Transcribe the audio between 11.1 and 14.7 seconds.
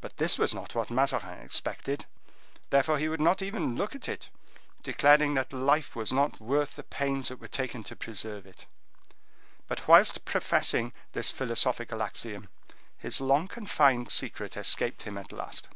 this philosophical axiom, his long confined secret